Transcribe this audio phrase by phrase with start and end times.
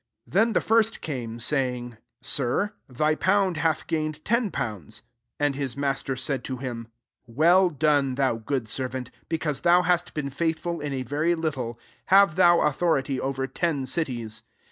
[0.25, 4.49] 16" Then the first came, say ing, * Sir, thy pound hath gain« ed ten
[4.49, 5.03] pounds.'
[5.37, 6.87] 17 And hh maater said to him,
[7.27, 12.35] 'Well rfone, thou good servant: because thou hast been faithful in a very little, have
[12.35, 14.41] thou authority over ten cities.'